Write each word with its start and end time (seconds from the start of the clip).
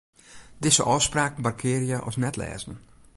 Dizze 0.63 0.83
ôfspraak 0.93 1.33
markearje 1.45 1.97
as 2.07 2.15
net-lêzen. 2.23 2.75